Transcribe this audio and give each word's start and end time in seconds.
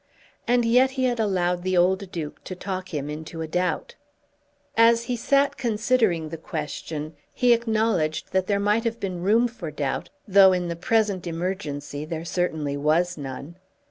And 0.47 0.65
yet 0.65 0.89
he 0.97 1.03
had 1.03 1.19
allowed 1.19 1.61
the 1.61 1.77
old 1.77 2.11
Duke 2.11 2.43
to 2.45 2.55
talk 2.55 2.91
him 2.91 3.07
into 3.07 3.43
a 3.43 3.47
doubt! 3.47 3.93
As 4.75 5.03
he 5.03 5.15
sat 5.15 5.57
considering 5.57 6.29
the 6.29 6.37
question 6.39 7.13
he 7.31 7.53
acknowledged 7.53 8.31
that 8.31 8.47
there 8.47 8.59
might 8.59 8.83
have 8.83 8.99
been 8.99 9.21
room 9.21 9.47
for 9.47 9.69
doubt, 9.69 10.09
though 10.27 10.53
in 10.53 10.69
the 10.69 10.75
present 10.75 11.27
emergency 11.27 12.03
there 12.03 12.25
certainly 12.25 12.75
was 12.75 13.15
none. 13.15 13.57